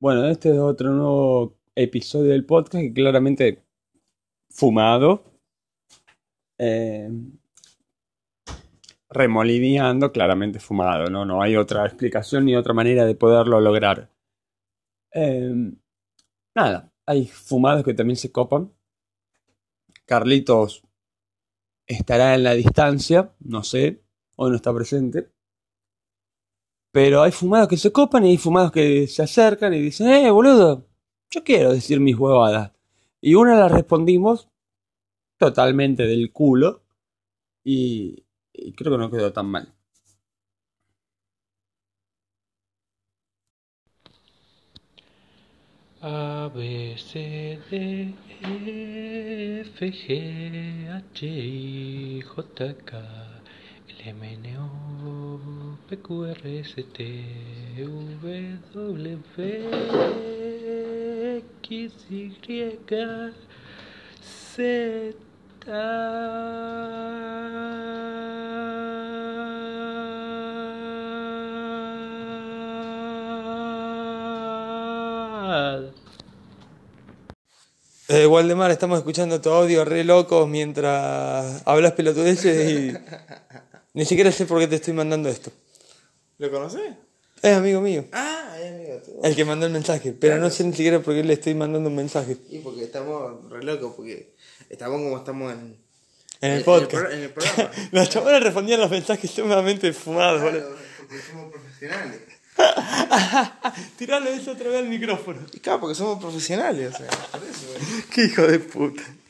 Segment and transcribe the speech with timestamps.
[0.00, 3.64] Bueno, este es otro nuevo episodio del podcast que claramente
[4.48, 5.24] fumado,
[6.56, 7.10] eh,
[9.10, 11.24] remolineando, claramente fumado, ¿no?
[11.24, 14.08] No hay otra explicación ni otra manera de poderlo lograr.
[15.12, 15.52] Eh,
[16.54, 18.72] nada, hay fumados que también se copan.
[20.06, 20.84] Carlitos
[21.88, 24.04] estará en la distancia, no sé,
[24.36, 25.32] hoy no está presente.
[26.98, 30.32] Pero hay fumados que se copan y hay fumados que se acercan y dicen, eh,
[30.32, 30.88] boludo,
[31.30, 32.72] yo quiero decir mis huevadas.
[33.20, 34.48] Y una la respondimos
[35.36, 36.82] totalmente del culo
[37.62, 39.72] y, y creo que no quedó tan mal.
[46.00, 48.12] A, B, C, D,
[48.42, 52.98] E, F, G, H, I, J, K,
[53.86, 54.47] L, M, N,
[55.88, 55.96] W,
[61.62, 62.68] X, Y.
[78.10, 82.92] Eh, Waldemar, estamos escuchando tu audio re locos mientras hablas pelotudeces y
[83.94, 85.50] ni siquiera sé por qué te estoy mandando esto.
[86.38, 86.94] ¿Lo conoces?
[87.42, 89.20] Es amigo mío, Ah, es amigo tuyo.
[89.22, 91.88] el que mandó el mensaje, pero no sé ni siquiera por qué le estoy mandando
[91.88, 94.34] un mensaje Y porque estamos re locos, porque
[94.68, 95.76] estamos como estamos en,
[96.40, 96.90] en el podcast.
[97.04, 97.70] pro- en el programa.
[97.92, 100.60] Los chavales respondían los mensajes sumamente fumados, boludo.
[100.60, 100.76] Claro,
[101.08, 102.20] porque somos profesionales.
[103.96, 105.40] Tiralo eso otra vez al micrófono.
[105.52, 107.66] Y claro, porque somos profesionales, o sea, por eso.
[108.12, 109.02] Qué hijo de puta.